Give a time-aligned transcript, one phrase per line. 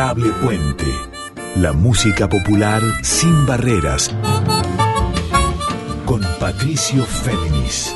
[0.00, 0.86] Adorable Puente.
[1.56, 4.10] La música popular sin barreras.
[6.06, 7.94] Con Patricio Féminis.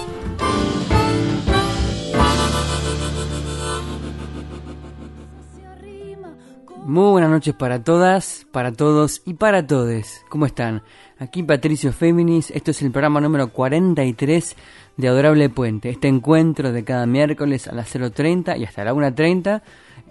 [6.85, 10.27] Muy buenas noches para todas, para todos y para todes.
[10.29, 10.83] ¿Cómo están?
[11.19, 14.57] Aquí Patricio Féminis, esto es el programa número 43
[14.99, 15.89] de Adorable Puente.
[15.89, 19.63] Este encuentro de cada miércoles a las 0.30 y hasta la 1.30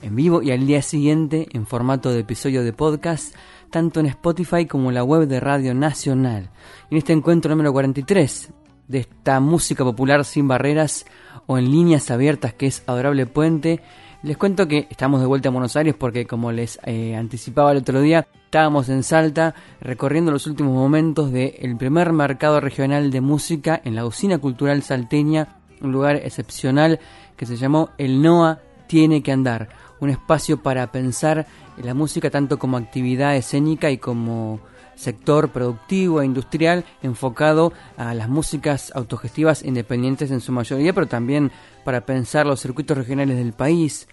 [0.01, 3.35] en vivo y al día siguiente en formato de episodio de podcast,
[3.69, 6.49] tanto en Spotify como en la web de Radio Nacional.
[6.91, 8.51] En este encuentro número 43
[8.87, 11.05] de esta música popular sin barreras
[11.47, 13.81] o en líneas abiertas que es Adorable Puente,
[14.23, 17.79] les cuento que estamos de vuelta a Buenos Aires porque como les eh, anticipaba el
[17.79, 23.81] otro día, estábamos en Salta recorriendo los últimos momentos del primer mercado regional de música
[23.83, 26.99] en la usina cultural salteña, un lugar excepcional
[27.35, 29.69] que se llamó El NOA Tiene que Andar.
[29.99, 34.59] Un espacio para pensar la música tanto como actividad escénica y como
[34.95, 41.51] sector productivo e industrial enfocado a las músicas autogestivas independientes en su mayoría, pero también
[41.83, 44.07] para pensar los circuitos regionales del país,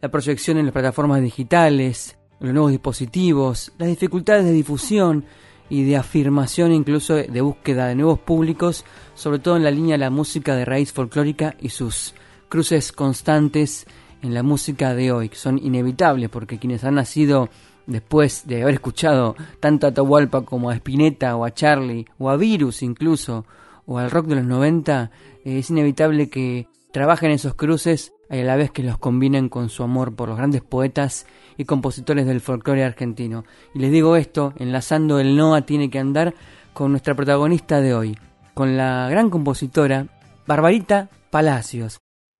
[0.00, 5.24] la proyección en las plataformas digitales, los nuevos dispositivos, las dificultades de difusión
[5.68, 8.84] y de afirmación incluso de búsqueda de nuevos públicos,
[9.14, 12.14] sobre todo en la línea de la música de raíz folclórica y sus
[12.48, 13.86] cruces constantes
[14.22, 17.48] en la música de hoy, que son inevitables, porque quienes han nacido
[17.86, 22.36] después de haber escuchado tanto a Atahualpa como a Spinetta o a Charlie o a
[22.36, 23.44] Virus incluso,
[23.86, 25.10] o al rock de los 90,
[25.44, 29.82] eh, es inevitable que trabajen esos cruces a la vez que los combinen con su
[29.84, 33.44] amor por los grandes poetas y compositores del folclore argentino.
[33.74, 36.34] Y les digo esto, enlazando el Noa tiene que andar
[36.72, 38.18] con nuestra protagonista de hoy,
[38.54, 40.08] con la gran compositora
[40.46, 41.98] Barbarita Palacios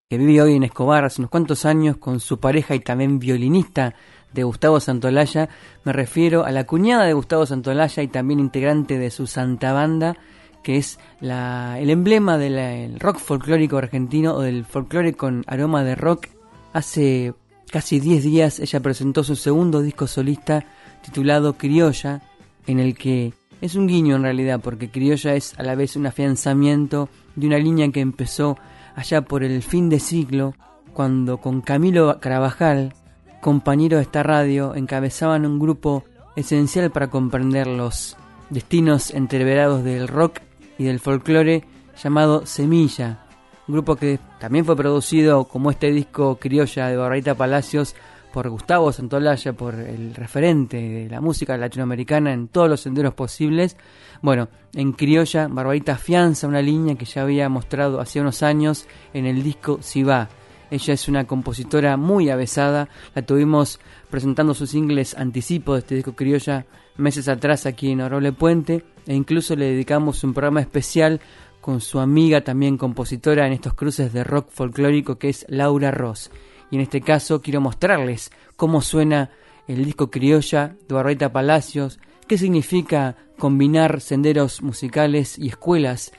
[0.09, 3.97] que vive hoy en Escobar hace unos cuantos años con su pareja y también violinista
[4.33, 5.49] de Gustavo Santolaya.
[5.83, 10.17] Me refiero a la cuñada de Gustavo Santolaya y también integrante de su Santa Banda,
[10.63, 15.97] que es la, el emblema del rock folclórico argentino o del folclore con aroma de
[15.97, 16.29] rock.
[16.73, 17.35] Hace
[17.73, 20.65] casi 10 días ella presentó su segundo disco solista
[21.03, 22.23] titulado Criolla,
[22.69, 26.07] en el que es un guiño en realidad, porque Criolla es a la vez un
[26.07, 28.57] afianzamiento de una línea que empezó
[28.97, 30.55] allá por el fin de siglo,
[30.93, 32.95] cuando con Camilo Carabajal,
[33.41, 36.03] compañero de esta radio, encabezaban un grupo
[36.35, 38.17] esencial para comprender los
[38.51, 40.41] destinos entreverados del rock
[40.79, 41.65] y del folclore
[42.03, 43.27] llamado Semilla,
[43.69, 47.95] un grupo que también fue producido como este disco criolla de Barbarita Palacios
[48.37, 53.79] por Gustavo Santolaya, por el referente de la música latinoamericana en todos los senderos posibles.
[54.21, 59.25] Bueno, en criolla, Barbarita afianza una línea que ya había mostrado hace unos años en
[59.25, 60.29] el disco Si va.
[60.71, 63.81] Ella es una compositora muy avesada, la tuvimos
[64.11, 66.67] presentando sus singles anticipo de este disco criolla
[66.99, 71.23] meses atrás aquí en Oroble Puente e incluso le dedicamos un programa especial
[71.63, 76.31] con su amiga también compositora en estos cruces de rock folclórico que es Laura Ross
[76.71, 79.31] y en este caso quiero mostrarles cómo suena
[79.69, 86.13] el disco criolla de Barbarita Palacios, qué significa combinar senderos musicales y escuelas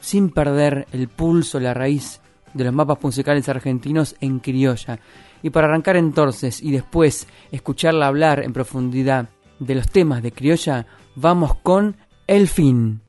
[0.00, 2.20] sin perder el pulso, la raíz
[2.52, 5.00] de los mapas musicales argentinos en criolla.
[5.42, 9.28] Y para arrancar entonces y después escucharla hablar en profundidad
[9.58, 13.03] de los temas de criolla, vamos con El fin.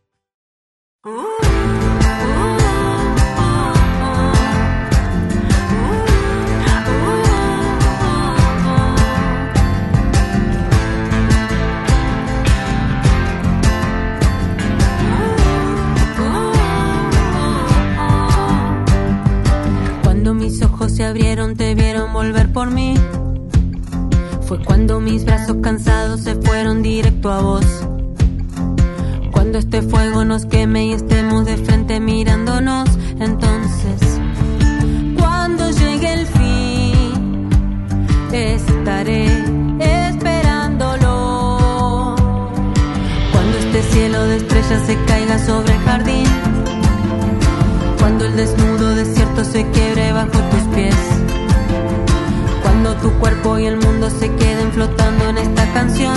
[24.48, 27.66] Fue cuando mis brazos cansados se fueron directo a vos.
[29.32, 32.88] Cuando este fuego nos queme y estemos de frente mirándonos,
[33.20, 34.20] entonces,
[35.18, 37.50] cuando llegue el fin,
[38.32, 39.26] estaré
[39.80, 41.18] esperándolo.
[43.32, 46.28] Cuando este cielo de estrellas se caiga sobre el jardín,
[47.98, 50.65] cuando el desnudo desierto se quiebre bajo tus
[53.06, 56.16] tu cuerpo y el mundo se queden flotando en esta canción,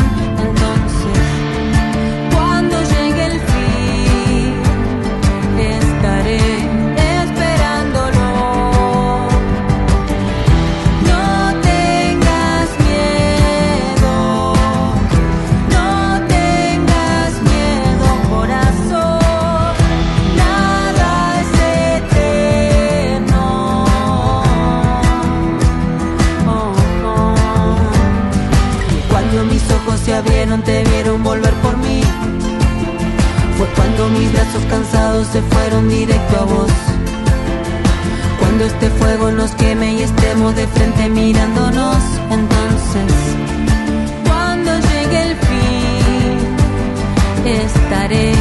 [30.63, 32.01] te vieron volver por mí.
[33.57, 36.71] Fue cuando mis brazos cansados se fueron directo a vos.
[38.39, 41.97] Cuando este fuego nos queme y estemos de frente mirándonos,
[42.31, 43.13] entonces.
[44.27, 46.47] Cuando llegue el fin,
[47.45, 48.33] estaré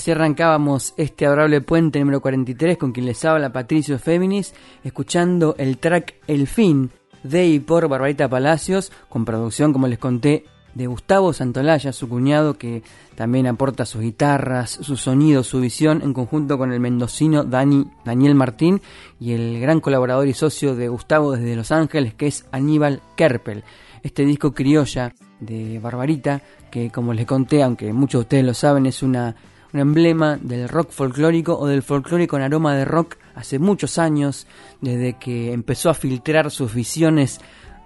[0.00, 5.76] así arrancábamos este adorable puente número 43 con quien les habla Patricio Féminis, escuchando el
[5.76, 6.90] track El Fin
[7.22, 12.54] de y por Barbarita Palacios, con producción, como les conté, de Gustavo Santolaya, su cuñado,
[12.54, 12.82] que
[13.14, 18.34] también aporta sus guitarras, su sonido, su visión, en conjunto con el mendocino Dani, Daniel
[18.34, 18.80] Martín
[19.20, 23.64] y el gran colaborador y socio de Gustavo desde Los Ángeles, que es Aníbal Kerpel.
[24.02, 28.86] Este disco criolla de Barbarita, que como les conté, aunque muchos de ustedes lo saben,
[28.86, 29.36] es una
[29.72, 34.46] un emblema del rock folclórico o del folclore con aroma de rock hace muchos años,
[34.80, 37.40] desde que empezó a filtrar sus visiones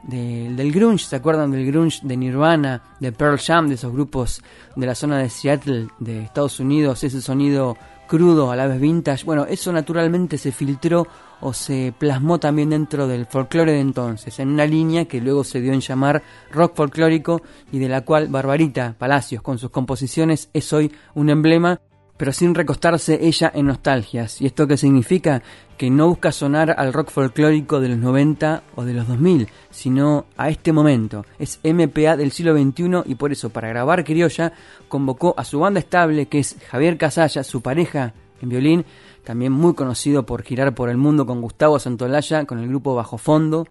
[0.06, 4.42] del grunge, ¿se acuerdan del grunge de Nirvana, de Pearl Jam, de esos grupos
[4.76, 7.76] de la zona de Seattle, de Estados Unidos, ese sonido
[8.06, 9.24] crudo a la vez vintage?
[9.24, 11.06] Bueno, eso naturalmente se filtró
[11.44, 15.60] o se plasmó también dentro del folclore de entonces, en una línea que luego se
[15.60, 20.72] dio en llamar rock folclórico y de la cual Barbarita Palacios con sus composiciones es
[20.72, 21.82] hoy un emblema,
[22.16, 24.40] pero sin recostarse ella en nostalgias.
[24.40, 25.42] ¿Y esto qué significa?
[25.76, 30.24] Que no busca sonar al rock folclórico de los 90 o de los 2000, sino
[30.38, 31.26] a este momento.
[31.38, 34.54] Es MPA del siglo XXI y por eso para grabar Criolla
[34.88, 38.84] convocó a su banda estable que es Javier Casalla, su pareja en violín,
[39.24, 43.18] también muy conocido por girar por el mundo con Gustavo Santolaya, con el grupo Bajo
[43.18, 43.66] Fondo,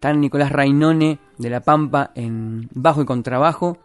[0.00, 3.78] tan Nicolás Rainone de La Pampa en bajo y contrabajo,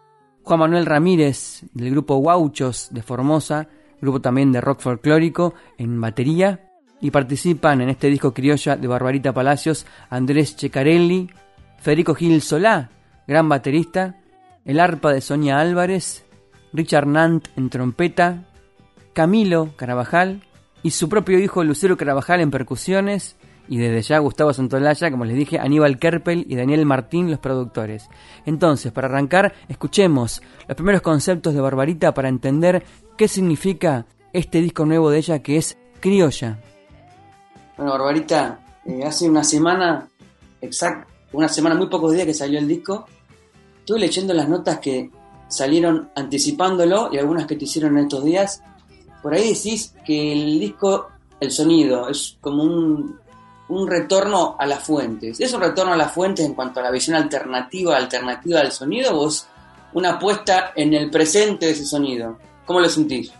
[0.44, 3.70] Juan Manuel Ramírez del grupo Guauchos de Formosa,
[4.02, 6.68] grupo también de rock folclórico en batería,
[7.00, 11.30] y participan en este disco criolla de Barbarita Palacios Andrés Checarelli,
[11.80, 12.90] Federico Gil Solá,
[13.28, 14.22] gran baterista,
[14.66, 16.26] el arpa de Sonia Álvarez,
[16.74, 18.46] Richard Nant en trompeta,
[19.14, 20.44] Camilo Carabajal,
[20.84, 23.36] y su propio hijo Lucero Carabajal en percusiones
[23.68, 28.10] y desde ya Gustavo Santolaya, como les dije, Aníbal Kerpel y Daniel Martín los productores.
[28.46, 32.84] Entonces, para arrancar, escuchemos los primeros conceptos de Barbarita para entender
[33.18, 36.60] qué significa este disco nuevo de ella que es Criolla.
[37.78, 40.10] Bueno, Barbarita, eh, hace una semana,
[40.60, 43.06] exacto, una semana, muy pocos días que salió el disco,
[43.80, 45.10] estuve leyendo las notas que
[45.48, 48.64] salieron anticipándolo y algunas que te hicieron en estos días
[49.22, 51.10] por ahí decís que el disco,
[51.40, 53.20] el sonido, es como un,
[53.70, 55.40] un retorno a las fuentes.
[55.40, 59.18] ¿Es un retorno a las fuentes en cuanto a la visión alternativa, alternativa del sonido
[59.20, 59.48] o es
[59.94, 62.38] una apuesta en el presente de ese sonido?
[62.66, 63.34] ¿Cómo lo sentís?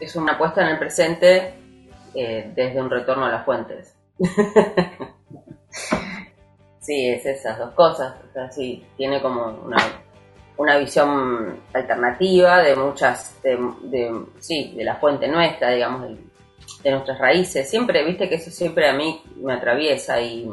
[0.00, 1.54] Es una apuesta en el presente
[2.14, 3.94] eh, desde un retorno a las fuentes.
[6.80, 8.14] sí, es esas dos cosas.
[8.28, 9.78] O sea, sí, tiene como una,
[10.56, 16.08] una visión alternativa de muchas, de, sí, de la fuente nuestra, digamos,
[16.82, 17.68] de, nuestras raíces.
[17.68, 20.48] Siempre, viste que eso siempre a mí me atraviesa y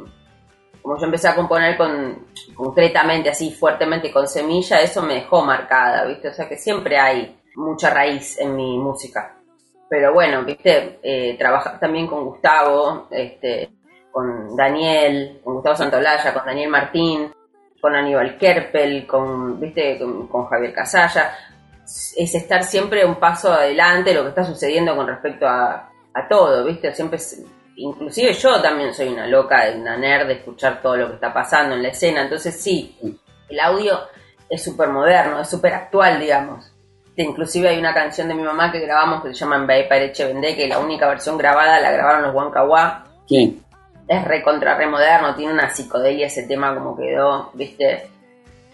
[0.81, 6.05] como yo empecé a componer con concretamente, así fuertemente con semilla, eso me dejó marcada,
[6.05, 9.35] viste, o sea que siempre hay mucha raíz en mi música.
[9.89, 13.69] Pero bueno, viste, eh, trabajar también con Gustavo, este,
[14.11, 17.31] con Daniel, con Gustavo Santolaya, con Daniel Martín,
[17.79, 19.99] con Aníbal Kerpel, con, ¿viste?
[19.99, 21.31] Con, Javier Casalla,
[21.83, 26.65] es estar siempre un paso adelante lo que está sucediendo con respecto a, a todo,
[26.65, 26.93] ¿viste?
[26.93, 27.19] Siempre,
[27.75, 31.75] inclusive yo también soy una loca, una nerd de escuchar todo lo que está pasando
[31.75, 32.97] en la escena, entonces sí,
[33.47, 33.99] el audio
[34.49, 36.71] es súper moderno, es súper actual, digamos.
[37.15, 40.55] Inclusive hay una canción de mi mamá que grabamos que se llama Mbae Pareche Vendé,
[40.55, 43.05] que la única versión grabada la grabaron los Huancahuá.
[43.27, 43.61] Sí
[44.09, 48.09] es re contra re moderno, tiene una psicodelia ese tema como quedó, viste,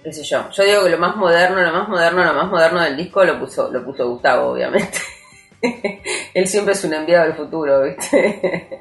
[0.01, 0.49] qué sé yo.
[0.49, 3.37] Yo digo que lo más moderno, lo más moderno, lo más moderno del disco lo
[3.37, 4.97] puso, lo puso Gustavo, obviamente.
[6.33, 8.79] Él siempre es un enviado del futuro, viste.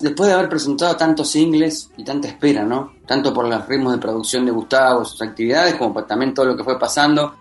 [0.00, 2.94] Después de haber presentado tantos singles y tanta espera, ¿no?
[3.06, 6.64] Tanto por los ritmos de producción de Gustavo, sus actividades, como también todo lo que
[6.64, 7.32] fue pasando.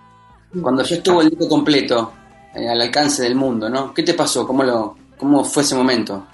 [0.62, 2.14] Cuando ya estuvo el disco completo,
[2.54, 3.92] eh, al alcance del mundo, ¿no?
[3.92, 4.46] ¿Qué te pasó?
[4.46, 6.28] ¿Cómo, lo, cómo fue ese momento?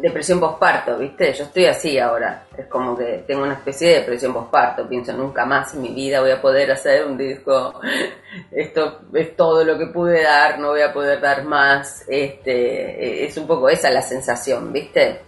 [0.00, 1.32] Depresión posparto, ¿viste?
[1.32, 2.46] Yo estoy así ahora.
[2.56, 4.88] Es como que tengo una especie de depresión posparto.
[4.88, 7.80] Pienso, nunca más en mi vida voy a poder hacer un disco.
[8.50, 12.04] Esto es todo lo que pude dar, no voy a poder dar más.
[12.08, 15.20] Este, es un poco esa la sensación, ¿viste?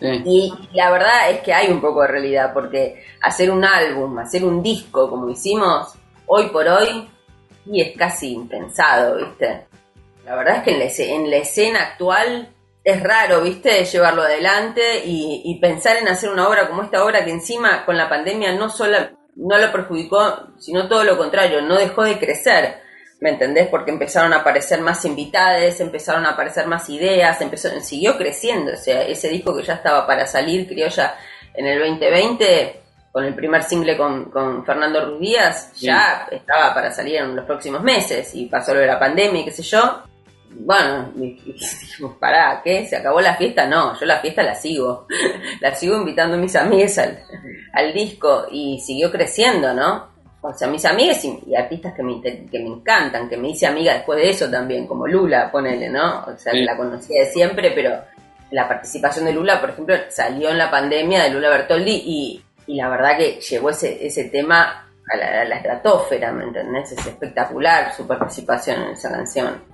[0.00, 4.44] Y la verdad es que hay un poco de realidad, porque hacer un álbum, hacer
[4.44, 5.94] un disco como hicimos
[6.26, 7.08] hoy por hoy,
[7.66, 9.66] y es casi impensado, ¿viste?
[10.24, 12.48] La verdad es que en la, en la escena actual
[12.84, 17.30] es raro, viste, llevarlo adelante y, pensar en hacer una obra como esta obra que
[17.30, 18.98] encima con la pandemia no solo
[19.36, 22.80] no lo perjudicó, sino todo lo contrario, no dejó de crecer,
[23.20, 23.68] ¿me entendés?
[23.68, 28.76] Porque empezaron a aparecer más invitadas, empezaron a aparecer más ideas, empezó, siguió creciendo, o
[28.76, 31.14] sea, ese disco que ya estaba para salir, criolla,
[31.54, 36.90] en el 2020, con el primer single con, con Fernando Ruiz Díaz, ya estaba para
[36.90, 40.02] salir en los próximos meses, y pasó lo de la pandemia y qué sé yo,
[40.54, 42.86] bueno, dijimos, pará, ¿qué?
[42.86, 43.66] ¿Se acabó la fiesta?
[43.66, 45.06] No, yo la fiesta la sigo.
[45.60, 50.10] la sigo invitando a mis amigas al, disco y siguió creciendo, ¿no?
[50.40, 53.94] O sea, mis amigas y, artistas que me, que me encantan, que me hice amiga
[53.94, 56.24] después de eso también, como Lula, ponele, ¿no?
[56.24, 58.02] O sea, la conocía de siempre, pero
[58.50, 62.88] la participación de Lula, por ejemplo, salió en la pandemia de Lula Bertoldi y, la
[62.88, 66.92] verdad que llevó ese, ese tema a la, a la estratosfera, ¿me entendés?
[66.92, 69.71] Es espectacular su participación en esa canción.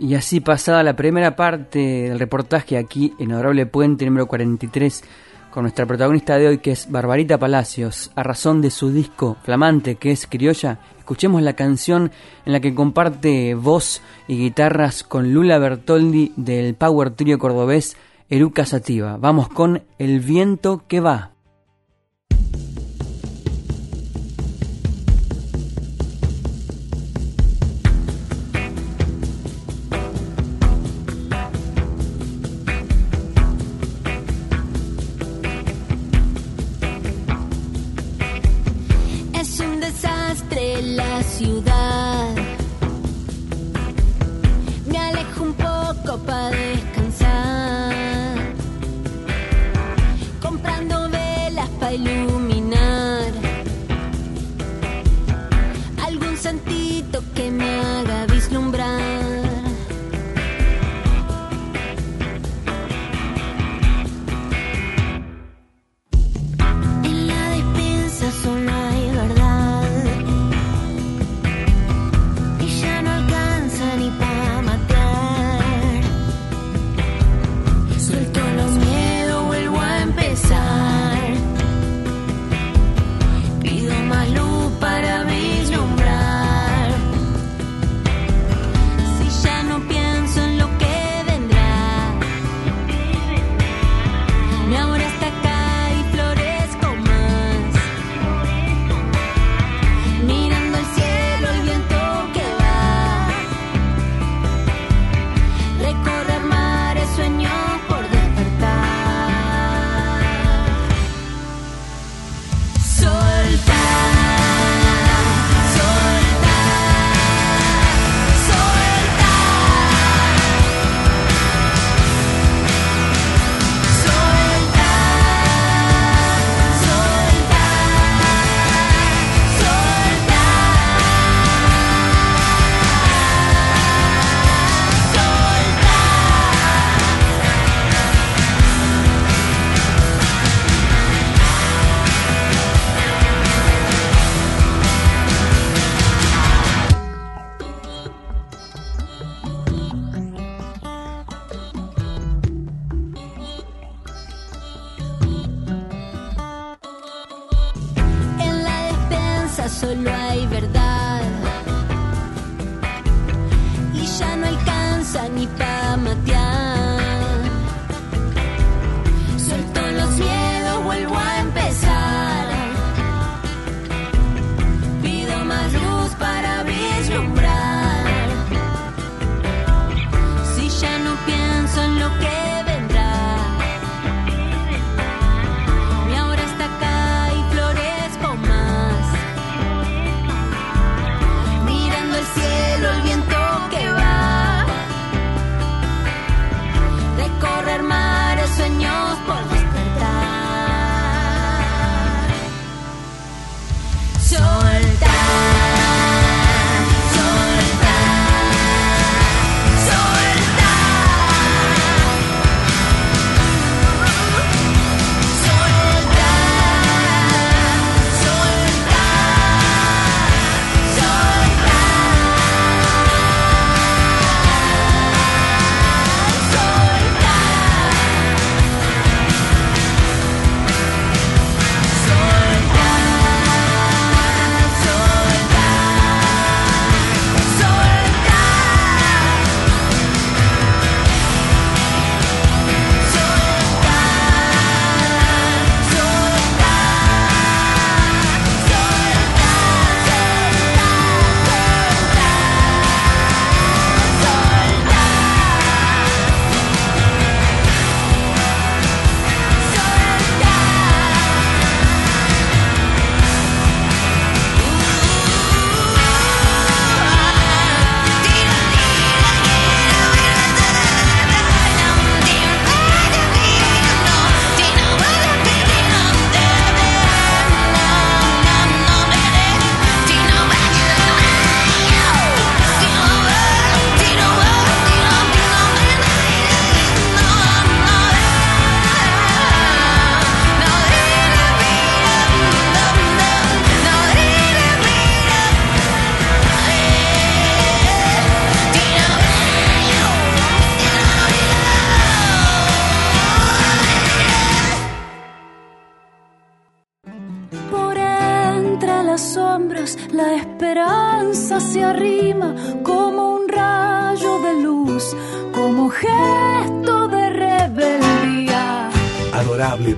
[0.00, 5.04] Y así pasada la primera parte del reportaje aquí en Honorable Puente número 43
[5.50, 9.96] con nuestra protagonista de hoy que es Barbarita Palacios, a razón de su disco flamante
[9.96, 12.12] que es Criolla, escuchemos la canción
[12.46, 17.94] en la que comparte voz y guitarras con Lula Bertoldi del Power Trio cordobés
[18.30, 19.18] Eruca Sativa.
[19.18, 21.29] Vamos con El viento que va.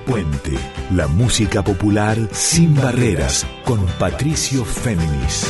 [0.05, 0.51] Puente,
[0.91, 5.49] la música popular sin barreras, con Patricio Féminis.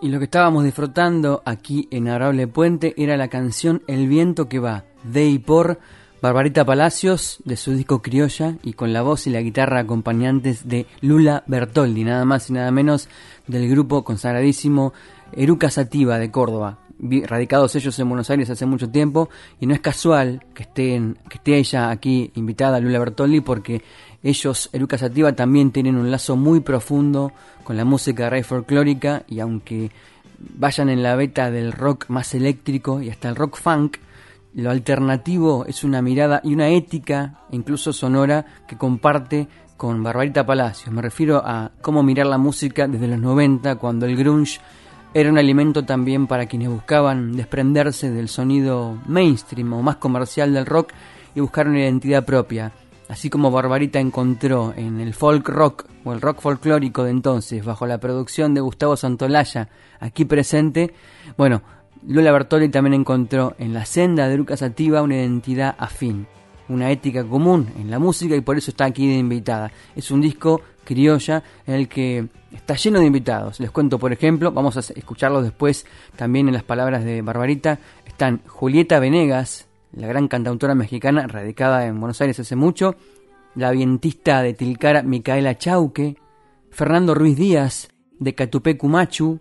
[0.00, 4.58] Y lo que estábamos disfrutando aquí en Adorable Puente era la canción El viento que
[4.58, 5.78] va, de y por
[6.22, 10.86] Barbarita Palacios, de su disco Criolla, y con la voz y la guitarra acompañantes de
[11.02, 13.10] Lula Bertoldi, nada más y nada menos
[13.46, 14.94] del grupo consagradísimo
[15.32, 16.78] Eruca Sativa de Córdoba.
[16.98, 19.28] Radicados ellos en Buenos Aires hace mucho tiempo,
[19.60, 23.82] y no es casual que, estén, que esté ella aquí invitada, Lula Bertoldi, porque
[24.22, 27.32] ellos, Eruca Sativa, también tienen un lazo muy profundo
[27.64, 29.90] con la música rey folclórica, y aunque
[30.38, 33.98] vayan en la beta del rock más eléctrico y hasta el rock funk,
[34.54, 40.94] lo alternativo es una mirada y una ética, incluso sonora, que comparte con Barbarita Palacios.
[40.94, 44.60] Me refiero a cómo mirar la música desde los 90, cuando el grunge
[45.18, 50.66] era un alimento también para quienes buscaban desprenderse del sonido mainstream o más comercial del
[50.66, 50.92] rock
[51.34, 52.72] y buscar una identidad propia.
[53.08, 57.86] Así como Barbarita encontró en el folk rock o el rock folclórico de entonces, bajo
[57.86, 60.92] la producción de Gustavo Santolaya, aquí presente,
[61.38, 61.62] bueno,
[62.06, 66.26] Lola Bertoli también encontró en la senda de Lucas Sativa una identidad afín,
[66.68, 69.72] una ética común en la música y por eso está aquí de invitada.
[69.94, 73.60] Es un disco criolla en el que está lleno de invitados.
[73.60, 75.84] Les cuento, por ejemplo, vamos a escucharlos después
[76.16, 82.00] también en las palabras de Barbarita, están Julieta Venegas, la gran cantautora mexicana radicada en
[82.00, 82.96] Buenos Aires hace mucho,
[83.54, 86.16] la vientista de Tilcara Micaela Chauque,
[86.70, 89.40] Fernando Ruiz Díaz de Catupé Cumachu,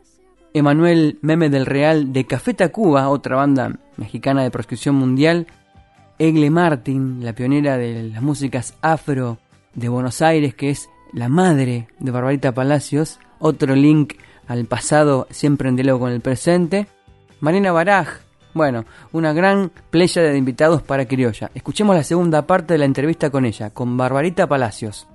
[0.53, 5.47] Emanuel Meme del Real de Café Tacuba, otra banda mexicana de proscripción mundial,
[6.17, 9.37] Egle Martin, la pionera de las músicas afro
[9.73, 14.13] de Buenos Aires, que es la madre de Barbarita Palacios, otro link
[14.47, 16.87] al pasado siempre en diálogo con el presente,
[17.39, 18.19] Marina Baraj,
[18.53, 21.51] bueno, una gran playa de invitados para Criolla.
[21.55, 25.07] Escuchemos la segunda parte de la entrevista con ella, con Barbarita Palacios.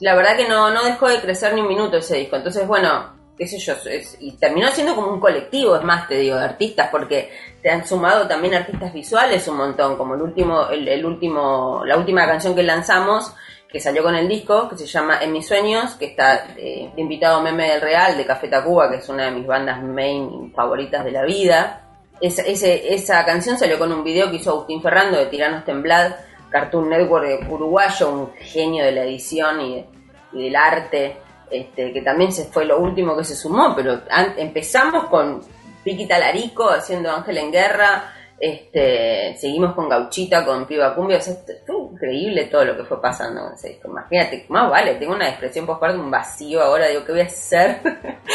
[0.00, 2.34] La verdad que no, no dejó de crecer ni un minuto ese disco.
[2.36, 6.16] Entonces, bueno, qué sé yo, es- y terminó siendo como un colectivo, es más, te
[6.16, 7.30] digo, de artistas, porque
[7.62, 11.96] te han sumado también artistas visuales un montón, como el último, el, el último, la
[11.96, 13.32] última canción que lanzamos,
[13.72, 17.40] que salió con el disco, que se llama En mis sueños, que está eh, invitado
[17.40, 21.10] Meme del Real de Café Tacuba, que es una de mis bandas main favoritas de
[21.10, 21.80] la vida.
[22.20, 26.12] Esa, ese, esa canción salió con un video que hizo Agustín Ferrando de Tiranos Temblad,
[26.50, 29.86] Cartoon Network uruguayo, un genio de la edición y,
[30.32, 31.16] del arte,
[31.50, 34.02] este, que también se fue lo último que se sumó, pero
[34.36, 35.40] empezamos con
[35.82, 38.12] Piqui Talarico haciendo Ángel en Guerra,
[38.44, 43.54] este, seguimos con Gauchita, con Piba Cumbia, fue increíble todo lo que fue pasando con
[43.54, 43.80] ese.
[43.84, 47.80] Imagínate, más vale, tengo una expresión postparto, un vacío ahora, digo, ¿qué voy a hacer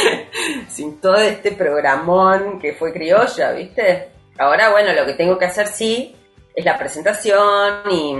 [0.69, 4.07] sin todo este programón que fue criolla, viste?
[4.37, 6.15] Ahora, bueno, lo que tengo que hacer sí
[6.55, 8.15] es la presentación y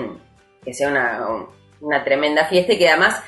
[0.66, 1.26] que sea una,
[1.80, 3.24] una tremenda fiesta y que además,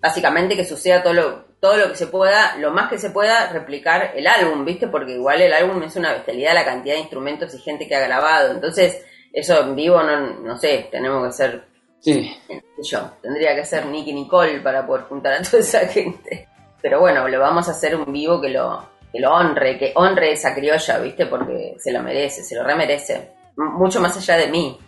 [0.00, 3.50] básicamente, que suceda todo lo, todo lo que se pueda, lo más que se pueda,
[3.50, 4.86] replicar el álbum, ¿viste?
[4.86, 8.06] Porque igual el álbum es una bestialidad la cantidad de instrumentos y gente que ha
[8.06, 8.50] grabado.
[8.50, 11.64] Entonces, eso en vivo, no, no sé, tenemos que ser.
[12.00, 12.36] Sí.
[12.82, 16.46] Yo, tendría que ser Nicky Nicole para poder juntar a toda esa gente.
[16.82, 20.32] Pero bueno, lo vamos a hacer un vivo que lo, que lo honre, que honre
[20.32, 21.24] esa criolla, ¿viste?
[21.24, 23.30] Porque se lo merece, se lo remerece.
[23.56, 24.78] Mucho más allá de mí.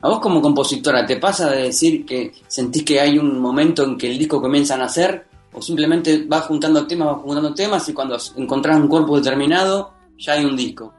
[0.00, 3.98] A vos como compositora, ¿te pasa de decir que sentís que hay un momento en
[3.98, 7.94] que el disco comienza a nacer o simplemente vas juntando temas, vas juntando temas y
[7.94, 10.92] cuando encontrás un cuerpo determinado ya hay un disco.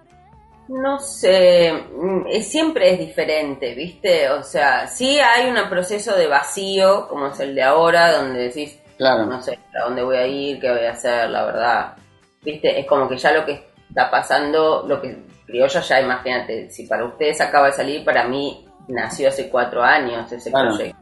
[0.67, 4.29] No sé, mm, siempre es diferente, ¿viste?
[4.29, 8.79] O sea, sí hay un proceso de vacío, como es el de ahora, donde decís,
[8.97, 9.25] claro.
[9.25, 11.93] no sé, a dónde voy a ir, qué voy a hacer, la verdad.
[12.41, 12.79] ¿Viste?
[12.79, 17.05] Es como que ya lo que está pasando, lo que criolla ya, imagínate, si para
[17.05, 20.97] ustedes acaba de salir, para mí nació hace cuatro años ese proyecto.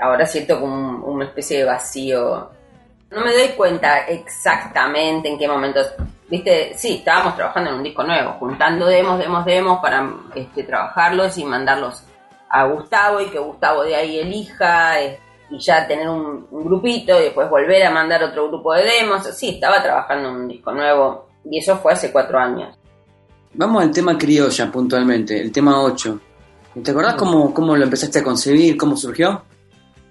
[0.00, 2.50] Ahora siento como una especie de vacío
[3.10, 5.92] no me doy cuenta exactamente en qué momentos.
[6.28, 11.38] Viste, sí, estábamos trabajando en un disco nuevo, juntando demos, demos, demos para este, trabajarlos
[11.38, 12.02] y mandarlos
[12.48, 17.24] a Gustavo y que Gustavo de ahí elija eh, y ya tener un, grupito y
[17.24, 19.24] después volver a mandar otro grupo de demos.
[19.36, 22.76] Sí, estaba trabajando en un disco nuevo y eso fue hace cuatro años.
[23.54, 26.20] Vamos al tema criolla puntualmente, el tema 8.
[26.82, 29.44] ¿Te acordás cómo, cómo lo empezaste a concebir, cómo surgió?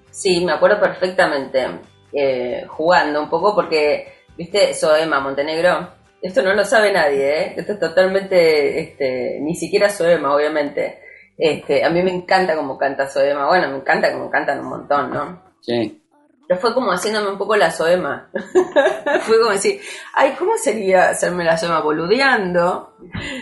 [0.10, 1.68] Sí, me acuerdo perfectamente
[2.16, 5.90] eh, jugando un poco porque, viste, Soema Montenegro,
[6.22, 7.54] esto no lo sabe nadie, ¿eh?
[7.58, 11.02] esto es totalmente, este, ni siquiera Soema, obviamente.
[11.38, 15.12] Este, a mí me encanta como canta Soema, bueno, me encanta como cantan un montón,
[15.12, 15.44] ¿no?
[15.60, 16.02] Sí.
[16.48, 18.30] Pero fue como haciéndome un poco la Soema.
[19.22, 19.82] fue como decir,
[20.14, 22.96] ay, ¿cómo sería hacerme la Soema boludeando?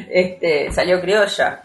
[0.10, 1.64] Este, salió criolla.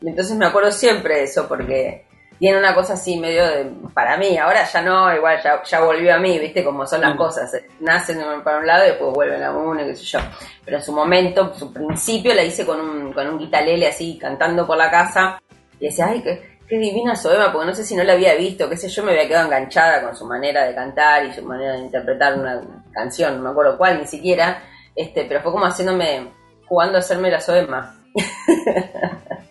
[0.00, 2.06] Y entonces me acuerdo siempre de eso porque
[2.40, 6.14] tiene una cosa así medio de, para mí, ahora ya no, igual ya, ya volvió
[6.14, 9.52] a mí, viste cómo son las cosas, nacen para un lado y después vuelven a
[9.52, 10.20] uno, qué sé yo.
[10.64, 14.66] Pero en su momento, su principio la hice con un, con un guitalele así, cantando
[14.66, 15.38] por la casa,
[15.78, 18.70] y decía, ay, qué, qué divina Soema, porque no sé si no la había visto,
[18.70, 21.74] qué sé yo, me había quedado enganchada con su manera de cantar y su manera
[21.74, 22.58] de interpretar una
[22.90, 24.62] canción, no me acuerdo cuál ni siquiera,
[24.96, 26.32] este, pero fue como haciéndome,
[26.64, 27.96] jugando a hacerme la Soema.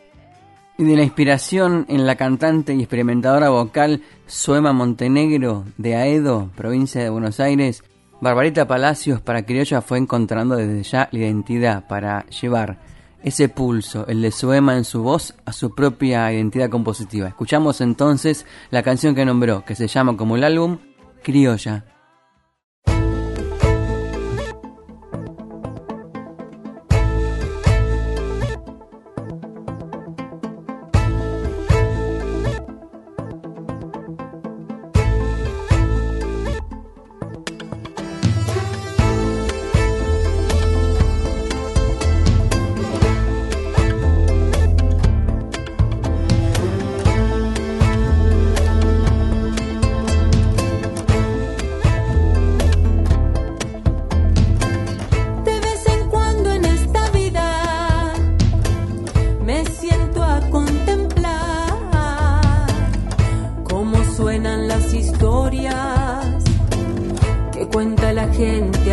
[0.80, 7.04] y de la inspiración en la cantante y experimentadora vocal Soema Montenegro de Aedo, provincia
[7.04, 7.84] de Buenos Aires,
[8.22, 12.80] Barbarita Palacios para Criolla fue encontrando desde ya la identidad para llevar
[13.22, 17.28] ese pulso, el de Soema en su voz, a su propia identidad compositiva.
[17.28, 20.78] Escuchamos entonces la canción que nombró, que se llama como el álbum
[21.22, 21.84] Criolla.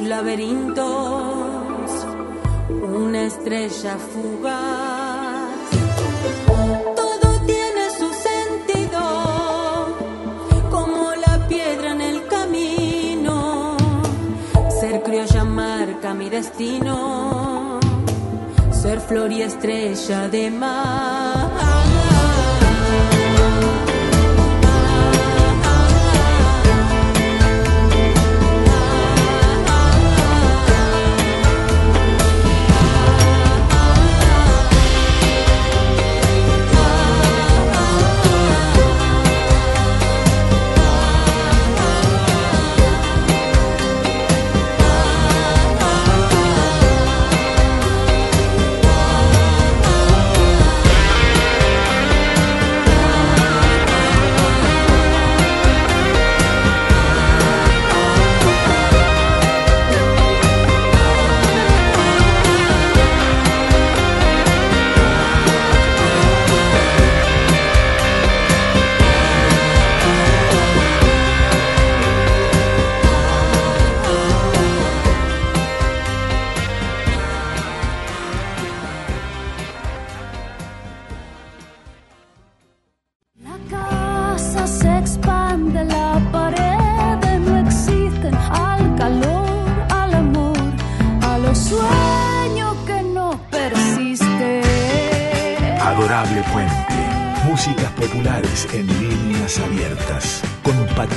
[0.00, 0.84] laberintos,
[2.68, 5.70] una estrella fugaz.
[6.94, 9.00] Todo tiene su sentido,
[10.70, 13.76] como la piedra en el camino.
[14.68, 17.80] Ser criolla marca mi destino,
[18.72, 21.73] ser flor y estrella de mar.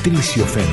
[0.07, 0.63] Patricio con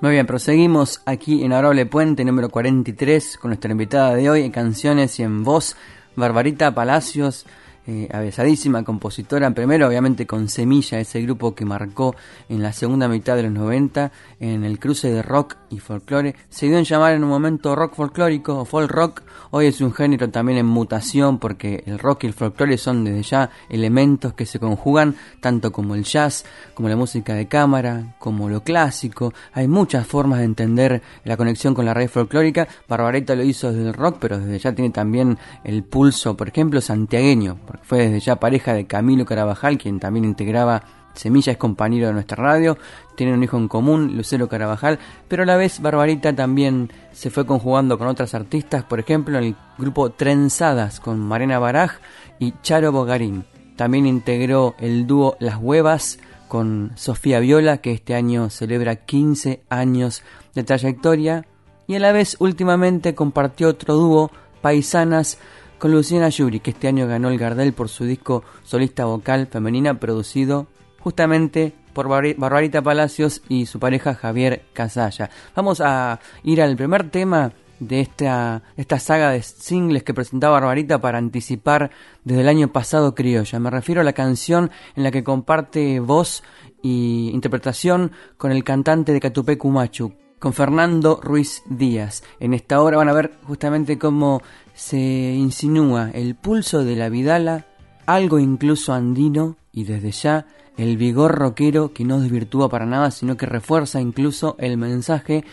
[0.00, 4.50] Muy bien, proseguimos aquí en Adorable Puente número 43 con nuestra invitada de hoy en
[4.50, 5.76] canciones y en voz,
[6.16, 7.46] Barbarita Palacios,
[7.86, 12.16] eh, abesadísima compositora, primero obviamente con Semilla, ese grupo que marcó
[12.48, 16.34] en la segunda mitad de los 90 en el cruce de rock y folclore.
[16.48, 19.92] Se dio en llamar en un momento rock folclórico o folk rock, hoy es un
[19.92, 24.46] género también en mutación porque el rock y el folclore son desde ya elementos que
[24.46, 29.32] se conjugan tanto como el jazz, como la música de cámara, como lo clásico.
[29.52, 32.68] Hay muchas formas de entender la conexión con la raíz folclórica.
[32.88, 36.80] Barbarita lo hizo desde el rock, pero desde ya tiene también el pulso, por ejemplo,
[36.80, 42.06] santiagueño, porque fue desde ya pareja de Camilo Carabajal, quien también integraba Semilla es compañero
[42.08, 42.78] de nuestra radio,
[43.16, 44.98] tienen un hijo en común, Lucero Carabajal,
[45.28, 49.44] pero a la vez Barbarita también se fue conjugando con otras artistas, por ejemplo en
[49.44, 51.92] el grupo Trenzadas con Marina Baraj
[52.38, 53.44] y Charo Bogarín.
[53.76, 60.22] También integró el dúo Las Huevas con Sofía Viola, que este año celebra 15 años
[60.54, 61.46] de trayectoria,
[61.86, 65.38] y a la vez últimamente compartió otro dúo, Paisanas,
[65.78, 69.98] con Luciana Yuri, que este año ganó el Gardel por su disco solista vocal femenina
[69.98, 70.68] producido
[71.02, 75.30] justamente por Barbarita Palacios y su pareja Javier Casalla.
[75.54, 81.00] Vamos a ir al primer tema de esta, esta saga de singles que presentaba Barbarita
[81.00, 81.90] para anticipar
[82.24, 83.58] desde el año pasado Criolla.
[83.58, 86.42] Me refiero a la canción en la que comparte voz
[86.80, 92.22] y interpretación con el cantante de Catupé Cumachu, con Fernando Ruiz Díaz.
[92.38, 94.42] En esta obra van a ver justamente cómo
[94.74, 97.66] se insinúa el pulso de la Vidala,
[98.06, 103.36] algo incluso andino y desde ya el vigor rockero que no desvirtúa para nada, sino
[103.36, 105.44] que refuerza incluso el mensaje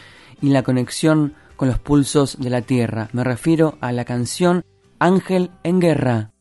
[0.41, 3.09] y la conexión con los pulsos de la tierra.
[3.11, 4.63] Me refiero a la canción
[4.99, 6.31] Ángel en Guerra.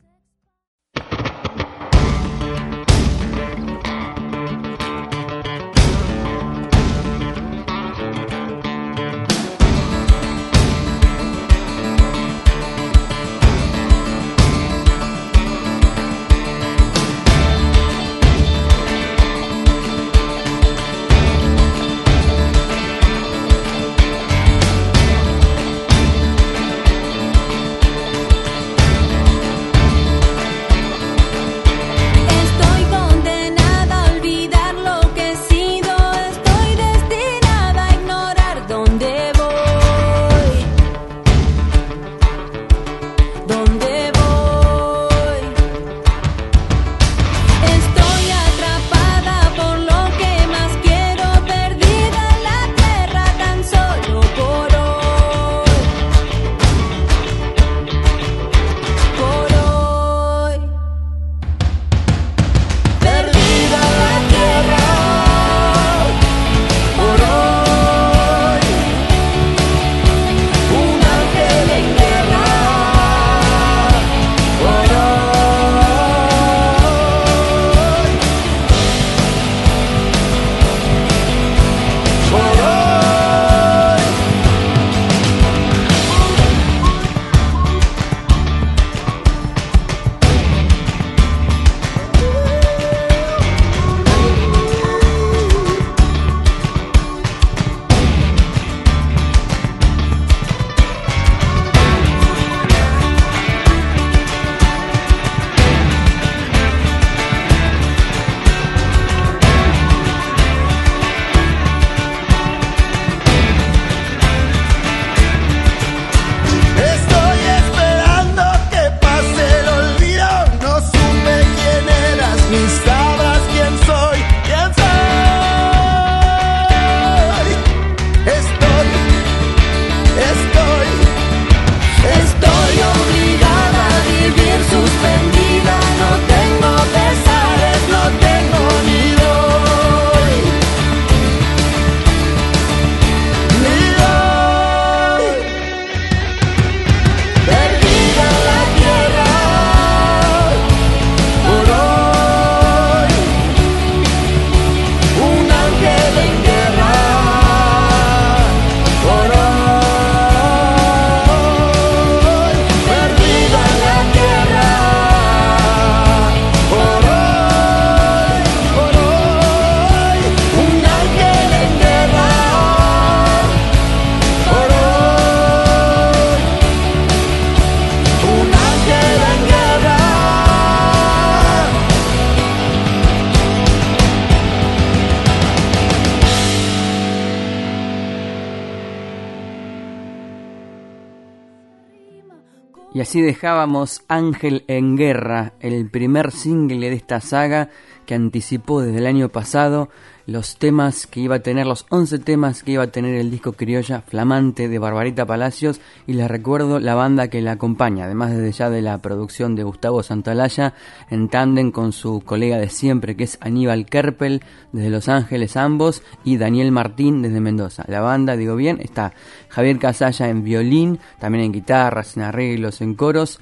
[193.08, 197.70] Así dejábamos Ángel en Guerra, el primer single de esta saga
[198.08, 199.90] que anticipó desde el año pasado
[200.24, 203.52] los temas que iba a tener, los 11 temas que iba a tener el disco
[203.52, 208.52] criolla flamante de Barbarita Palacios y les recuerdo la banda que la acompaña, además desde
[208.52, 210.72] ya de la producción de Gustavo Santalaya
[211.10, 216.02] en tándem con su colega de siempre que es Aníbal Kerpel desde Los Ángeles ambos
[216.24, 217.84] y Daniel Martín desde Mendoza.
[217.88, 219.12] La banda, digo bien, está
[219.50, 223.38] Javier Casalla en violín, también en guitarras, en arreglos, en coros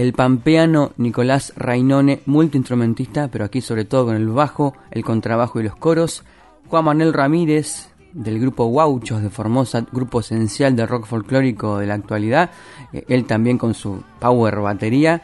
[0.00, 5.64] el pampeano Nicolás Rainone, multiinstrumentista, pero aquí sobre todo con el bajo, el contrabajo y
[5.64, 6.24] los coros.
[6.68, 11.94] Juan Manuel Ramírez, del grupo Guauchos de Formosa, grupo esencial de rock folclórico de la
[11.94, 12.50] actualidad,
[12.94, 15.20] eh, él también con su power batería.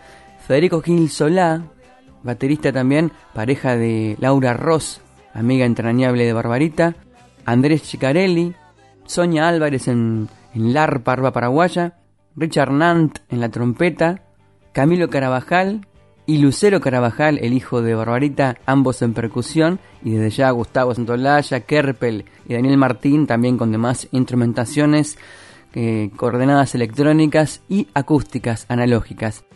[0.47, 1.62] Federico Gil Solá,
[2.22, 5.01] baterista también, pareja de Laura Ross,
[5.33, 6.97] amiga entrañable de Barbarita.
[7.47, 8.55] Andrés Chicarelli,
[9.07, 10.87] Sonia Álvarez en, en la
[11.33, 11.95] paraguaya,
[12.37, 14.26] Richard Nant en la trompeta,
[14.77, 15.87] Camilo Carabajal
[16.27, 21.61] y Lucero Carabajal, el hijo de Barbarita, ambos en percusión, y desde ya Gustavo Santolaya,
[21.61, 25.16] Kerpel y Daniel Martín, también con demás instrumentaciones,
[25.72, 29.47] eh, coordenadas electrónicas y acústicas analógicas.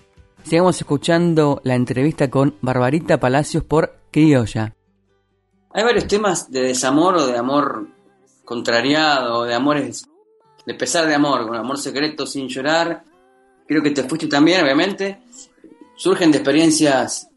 [0.43, 4.75] Sigamos escuchando la entrevista con Barbarita Palacios por Criolla.
[5.75, 7.89] Hay varios temas de desamor o de amor
[8.43, 10.09] contrariado, de amores,
[10.65, 13.05] de pesar de amor, con amor secreto sin llorar,
[13.71, 15.21] creo que te fuiste también, obviamente,
[15.95, 17.31] surgen de experiencias...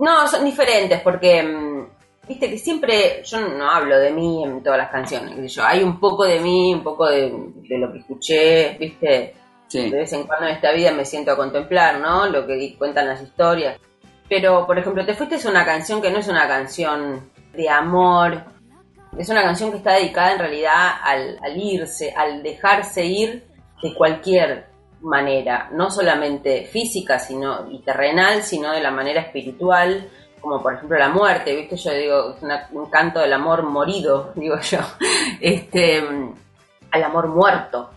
[0.00, 4.78] No, son diferentes porque, mm, viste que siempre, yo no hablo de mí en todas
[4.78, 7.32] las canciones, yo, hay un poco de mí, un poco de,
[7.68, 9.34] lo que escuché, viste,
[9.72, 12.26] de vez en cuando en esta vida me siento a contemplar, ¿no?
[12.26, 13.78] Lo que cuentan las historias.
[14.28, 18.42] Pero, por ejemplo, Te Fuiste es una canción que no es una canción de amor,
[19.16, 23.44] es una canción que está dedicada en realidad al, al irse, al dejarse ir
[23.80, 24.75] de cualquier
[25.06, 30.08] manera, no solamente física sino y terrenal, sino de la manera espiritual,
[30.40, 31.76] como por ejemplo la muerte, ¿viste?
[31.76, 32.42] Yo digo, es
[32.72, 34.80] un canto del amor morido, digo yo,
[35.40, 36.02] este,
[36.90, 37.90] al amor muerto,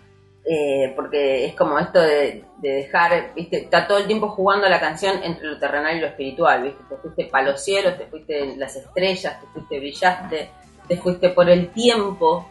[0.45, 3.57] eh, porque es como esto de, dejar, ¿viste?
[3.57, 6.83] Está todo el tiempo jugando la canción entre lo terrenal y lo espiritual, ¿viste?
[6.89, 10.49] Te fuiste para los cielos, te fuiste las estrellas, te fuiste, brillaste,
[10.87, 12.47] te fuiste por el tiempo,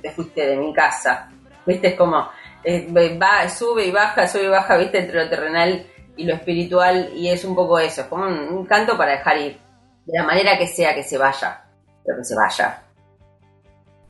[0.00, 1.30] te fuiste de mi casa,
[1.66, 1.88] ¿viste?
[1.88, 2.28] Es como
[2.64, 5.86] va, sube y baja, sube y baja, viste, entre lo terrenal
[6.16, 9.58] y lo espiritual, y es un poco eso, es como un, canto para dejar ir,
[10.06, 11.64] de la manera que sea que se vaya,
[12.04, 12.82] pero que se vaya.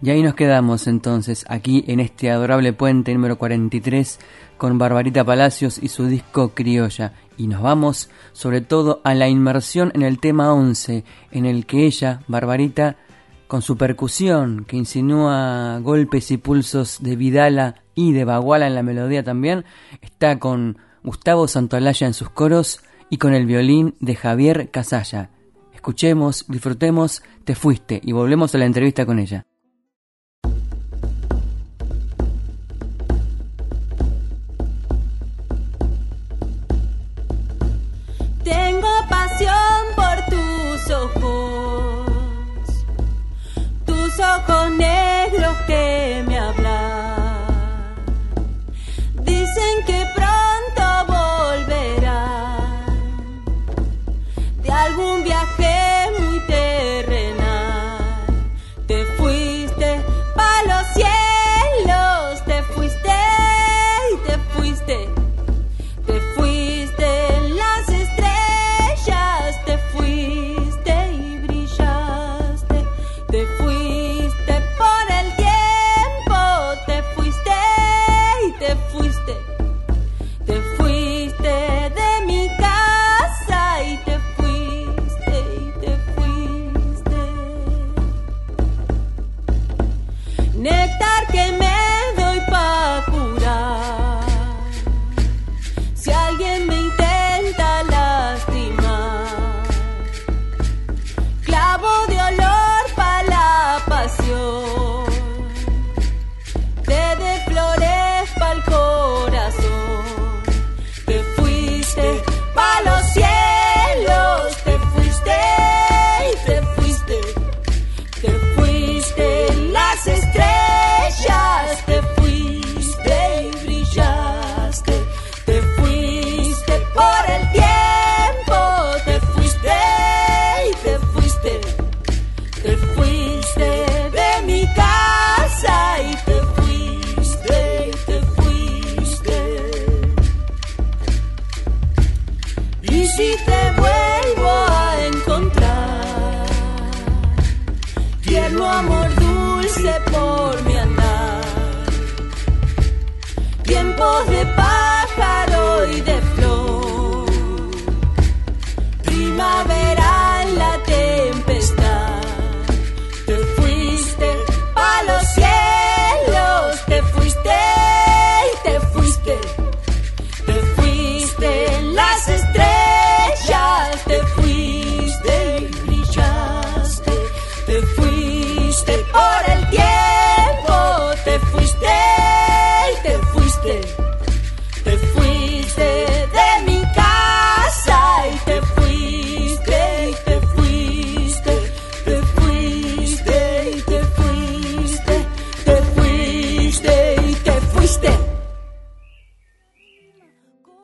[0.03, 4.19] Y ahí nos quedamos entonces, aquí en este adorable puente número 43,
[4.57, 7.13] con Barbarita Palacios y su disco Criolla.
[7.37, 11.85] Y nos vamos sobre todo a la inmersión en el tema 11, en el que
[11.85, 12.97] ella, Barbarita,
[13.51, 18.85] con su percusión, que insinúa golpes y pulsos de Vidala y de Baguala en la
[18.85, 19.65] melodía también,
[20.01, 22.81] está con Gustavo Santolaya en sus coros
[23.11, 25.31] y con el violín de Javier Casalla.
[25.75, 29.45] Escuchemos, disfrutemos, te fuiste y volvemos a la entrevista con ella.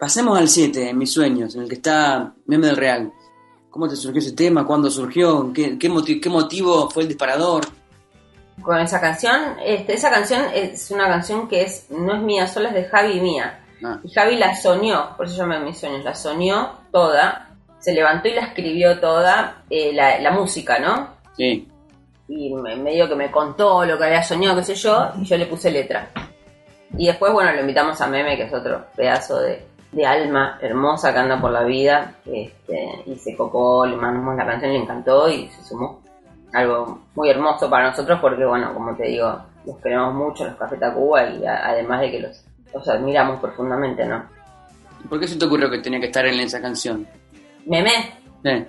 [0.06, 3.12] Pasemos al 7, en mis sueños, en el que está Meme del Real.
[3.70, 4.64] ¿Cómo te surgió ese tema?
[4.64, 5.52] ¿Cuándo surgió?
[5.52, 7.64] ¿Qué, qué, qué motivo fue el disparador?
[8.62, 12.68] Con esa canción, este, esa canción es una canción que es no es mía, sola
[12.68, 13.58] es de Javi y mía.
[13.84, 17.50] Ah, Y Javi la soñó, por eso llama mis sueños, la soñó toda,
[17.80, 21.08] se levantó y la escribió toda, eh, la, la música, ¿no?
[21.36, 21.66] sí.
[22.28, 25.36] Y me, medio que me contó lo que había soñado, qué sé yo, y yo
[25.36, 26.12] le puse letra.
[26.96, 31.12] Y después, bueno, lo invitamos a Meme, que es otro pedazo de, de alma hermosa
[31.12, 35.28] que anda por la vida, este, y se copó, le mandamos la canción, le encantó
[35.30, 36.02] y se sumó.
[36.52, 40.76] Algo muy hermoso para nosotros porque, bueno, como te digo, los queremos mucho, los Café
[40.76, 44.24] Tacuba, y a- además de que los, los admiramos profundamente, ¿no?
[45.08, 47.06] ¿Por qué se te ocurrió que tenía que estar en esa canción?
[47.66, 48.12] Meme,
[48.44, 48.66] Eh,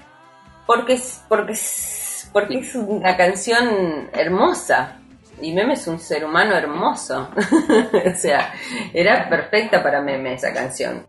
[0.65, 4.96] Porque es, porque es, porque es una canción hermosa.
[5.41, 7.29] Y Meme es un ser humano hermoso.
[7.35, 8.53] o sea,
[8.93, 11.05] era perfecta para Meme esa canción.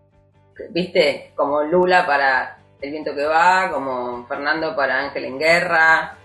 [0.70, 6.16] Viste, como Lula para El viento que va, como Fernando para Ángel en guerra.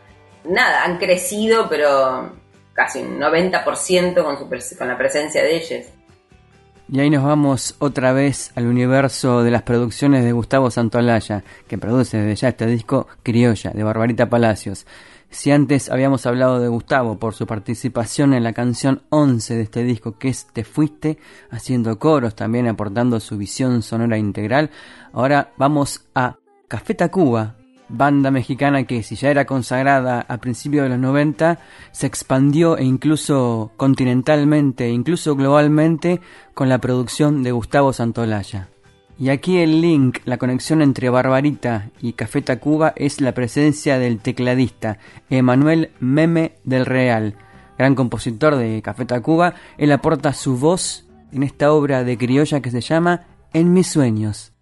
[0.46, 2.34] Nada, han crecido, pero
[2.74, 4.36] casi un 90% con,
[4.78, 5.86] con la presencia de ellos.
[6.92, 11.78] Y ahí nos vamos otra vez al universo de las producciones de Gustavo Santolaya, que
[11.78, 14.86] produce desde ya este disco Criolla, de Barbarita Palacios.
[15.34, 19.84] Si antes habíamos hablado de Gustavo por su participación en la canción 11 de este
[19.84, 21.18] disco, que es Te Fuiste,
[21.50, 24.70] haciendo coros, también aportando su visión sonora integral,
[25.12, 27.56] ahora vamos a Café Tacuba,
[27.90, 31.58] banda mexicana que si ya era consagrada a principios de los 90,
[31.92, 36.22] se expandió e incluso continentalmente, incluso globalmente,
[36.54, 38.70] con la producción de Gustavo Santolaya.
[39.20, 44.20] Y aquí el link, la conexión entre Barbarita y Café Tacuba es la presencia del
[44.20, 44.98] tecladista
[45.30, 47.36] Emanuel Meme del Real,
[47.78, 49.54] gran compositor de Café Tacuba.
[49.78, 54.53] Él aporta su voz en esta obra de criolla que se llama En mis sueños.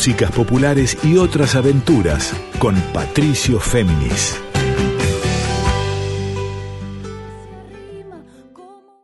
[0.00, 4.40] Músicas populares y otras aventuras con Patricio Féminis.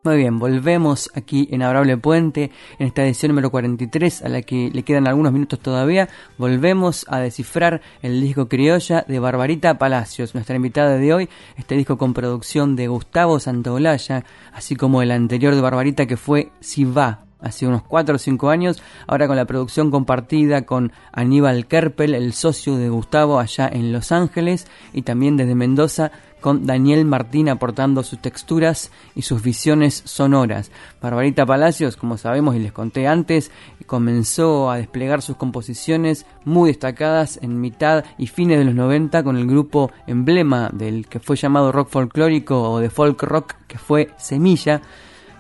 [0.05, 4.71] Muy bien, volvemos aquí en Adorable Puente, en esta edición número 43, a la que
[4.73, 6.09] le quedan algunos minutos todavía.
[6.39, 11.29] Volvemos a descifrar el disco Criolla de Barbarita Palacios, nuestra invitada de hoy.
[11.59, 14.25] Este disco con producción de Gustavo Santaolalla,
[14.55, 18.51] así como el anterior de Barbarita que fue Si Va, hace unos 4 o 5
[18.51, 23.93] años, ahora con la producción compartida con Aníbal Kerpel, el socio de Gustavo allá en
[23.93, 30.03] Los Ángeles, y también desde Mendoza con Daniel Martín aportando sus texturas y sus visiones
[30.05, 30.70] sonoras.
[31.01, 33.51] Barbarita Palacios, como sabemos y les conté antes,
[33.87, 39.37] comenzó a desplegar sus composiciones muy destacadas en mitad y fines de los 90 con
[39.37, 44.11] el grupo emblema del que fue llamado rock folclórico o de folk rock que fue
[44.18, 44.82] Semilla.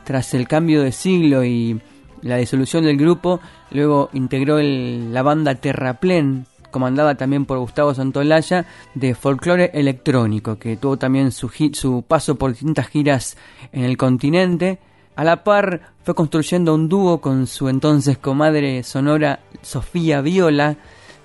[0.06, 1.80] Tras el cambio de siglo y
[2.22, 3.40] la disolución del grupo,
[3.72, 10.76] luego integró el- la banda Terraplén, comandada también por Gustavo Santolaya, de folclore electrónico, que
[10.76, 13.36] tuvo también su, su paso por distintas giras
[13.72, 14.78] en el continente.
[15.16, 20.76] A la par fue construyendo un dúo con su entonces comadre sonora Sofía Viola,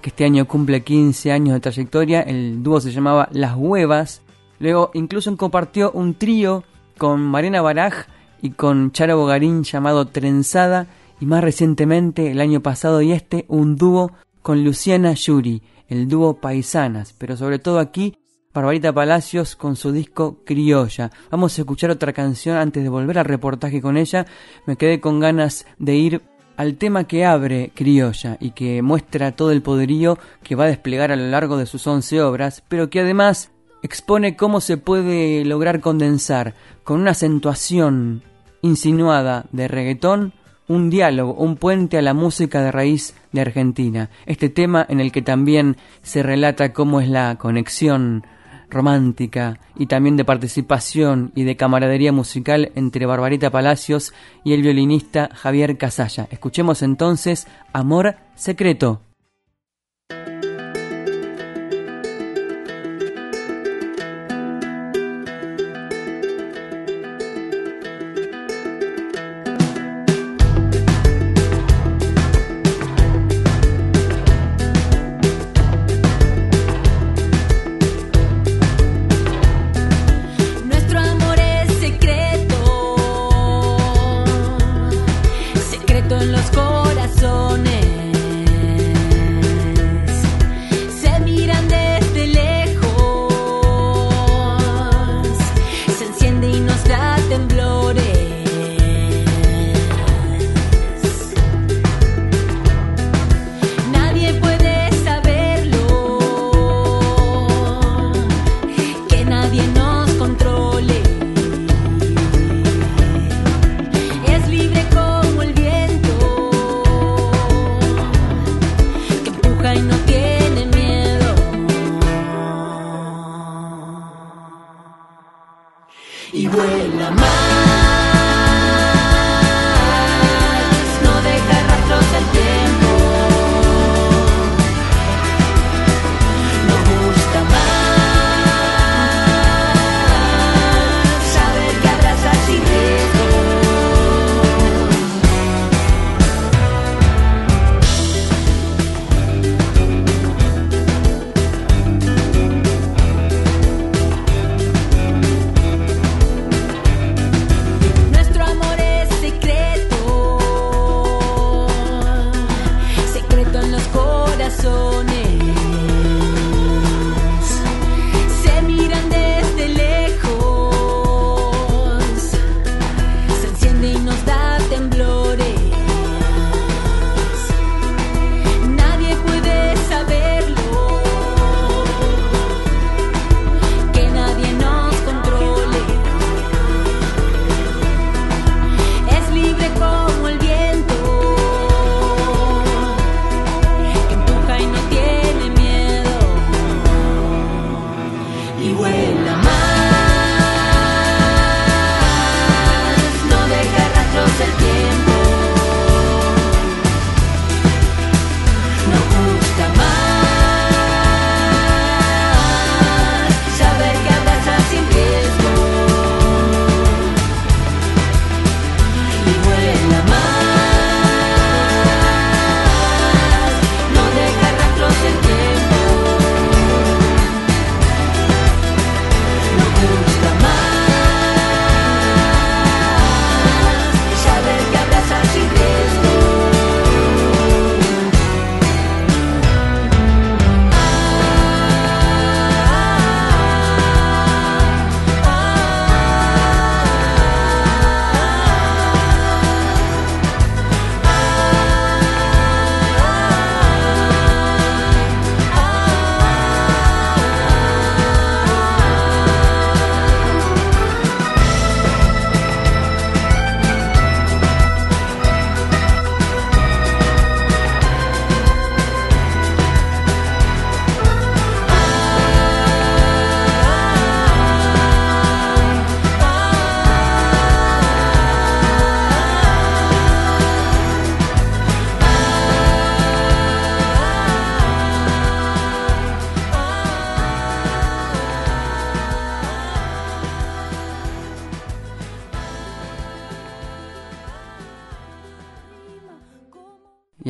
[0.02, 2.22] que este año cumple 15 años de trayectoria.
[2.22, 4.22] El dúo se llamaba Las Huevas.
[4.60, 6.64] Luego incluso compartió un trío
[6.98, 8.06] con Mariana Baraj
[8.42, 10.88] y con Charo Bogarín llamado Trenzada.
[11.20, 14.12] Y más recientemente, el año pasado y este, un dúo
[14.42, 17.14] con Luciana Yuri, el dúo Paisanas.
[17.18, 18.16] Pero sobre todo aquí,
[18.54, 21.12] Barbarita Palacios con su disco Criolla.
[21.30, 24.26] Vamos a escuchar otra canción antes de volver al reportaje con ella.
[24.66, 26.22] Me quedé con ganas de ir
[26.58, 31.12] al tema que abre Criolla y que muestra todo el poderío que va a desplegar
[31.12, 33.52] a lo largo de sus 11 obras, pero que además
[33.84, 38.24] expone cómo se puede lograr condensar con una acentuación
[38.62, 40.34] insinuada de reggaetón
[40.68, 44.09] un diálogo, un puente a la música de raíz de Argentina.
[44.26, 48.24] Este tema en el que también se relata cómo es la conexión
[48.70, 54.14] romántica y también de participación y de camaradería musical entre Barbarita Palacios
[54.45, 56.28] y el violinista Javier Casalla.
[56.32, 59.11] Escuchemos entonces Amor Secreto.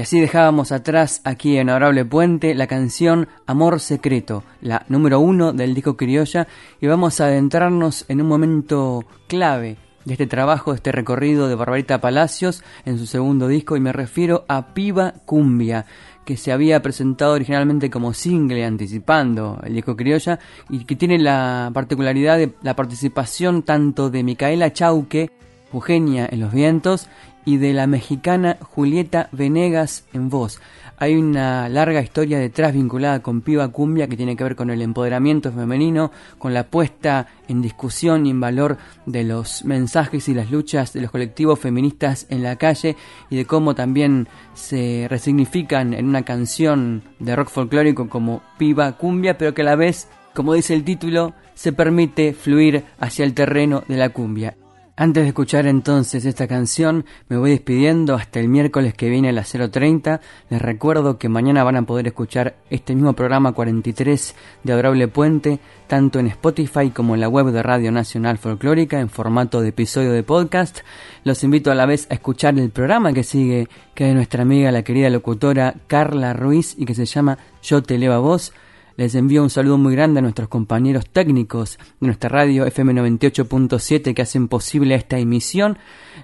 [0.01, 5.53] Y así dejábamos atrás aquí en Honorable Puente la canción Amor Secreto, la número uno
[5.53, 6.47] del disco Criolla,
[6.79, 11.53] y vamos a adentrarnos en un momento clave de este trabajo, de este recorrido de
[11.53, 15.85] Barbarita Palacios en su segundo disco, y me refiero a Piba Cumbia,
[16.25, 20.39] que se había presentado originalmente como single anticipando el disco Criolla
[20.71, 25.29] y que tiene la particularidad de la participación tanto de Micaela Chauque,
[25.71, 27.07] Eugenia en los vientos,
[27.45, 30.59] y de la mexicana Julieta Venegas en voz.
[30.97, 34.83] Hay una larga historia detrás vinculada con Piba Cumbia que tiene que ver con el
[34.83, 38.77] empoderamiento femenino, con la puesta en discusión y en valor
[39.07, 42.95] de los mensajes y las luchas de los colectivos feministas en la calle
[43.31, 49.39] y de cómo también se resignifican en una canción de rock folclórico como Piba Cumbia,
[49.39, 53.83] pero que a la vez, como dice el título, se permite fluir hacia el terreno
[53.87, 54.55] de la cumbia.
[54.97, 59.31] Antes de escuchar entonces esta canción, me voy despidiendo hasta el miércoles que viene a
[59.31, 60.19] las 0.30.
[60.49, 65.59] Les recuerdo que mañana van a poder escuchar este mismo programa 43 de Adorable Puente,
[65.87, 70.11] tanto en Spotify como en la web de Radio Nacional Folclórica, en formato de episodio
[70.11, 70.79] de podcast.
[71.23, 74.41] Los invito a la vez a escuchar el programa que sigue, que es de nuestra
[74.41, 78.51] amiga, la querida locutora Carla Ruiz, y que se llama Yo te elevo a vos.
[78.97, 84.13] Les envío un saludo muy grande a nuestros compañeros técnicos de nuestra radio FM 98.7
[84.13, 85.77] que hacen posible esta emisión.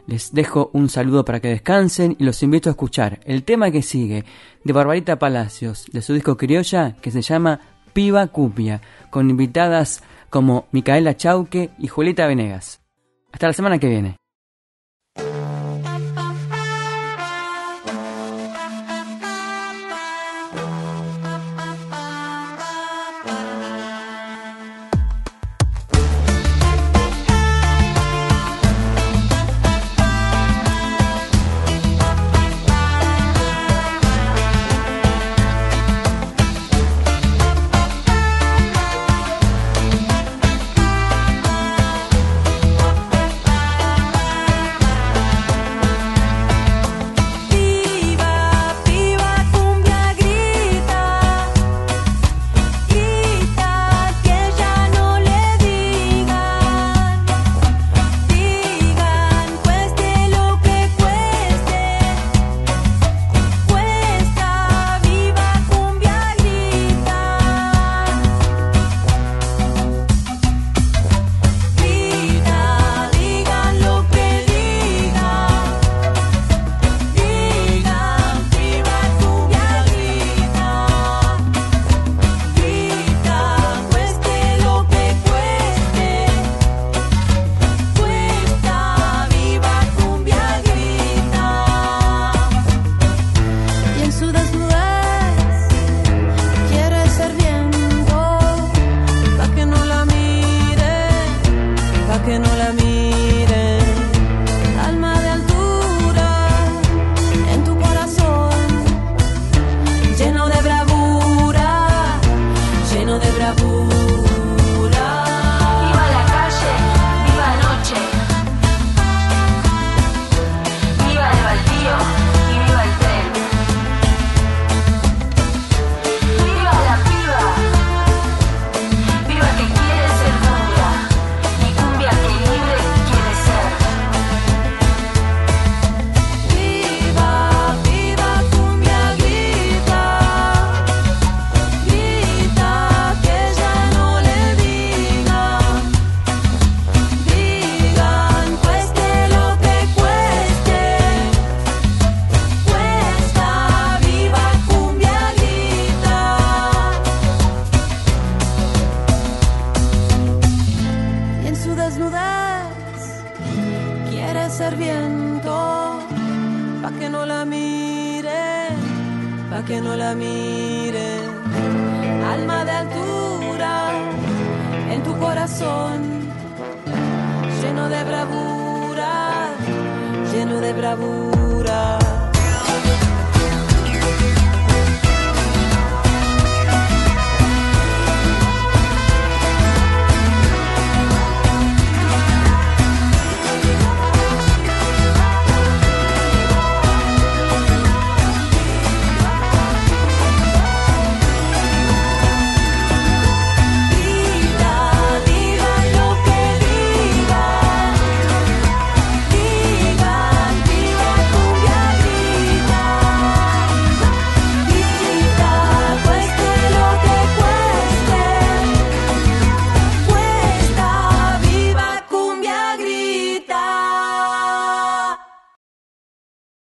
[0.06, 3.82] Les dejo un saludo para que descansen y los invito a escuchar el tema que
[3.82, 4.26] sigue
[4.64, 7.62] de Barbarita Palacios, de su disco Criolla, que se llama
[7.94, 12.82] Piba Cupia, con invitadas como Micaela Chauque y Julieta Venegas.
[13.32, 14.18] Hasta la semana que viene.